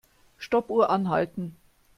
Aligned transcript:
Stoppuhr 0.39 0.89
anhalten. 0.89 1.55